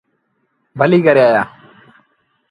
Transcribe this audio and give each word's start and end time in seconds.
ڀليٚ 0.79 1.05
ڪري 1.05 1.21
آيآ۔ 1.29 1.43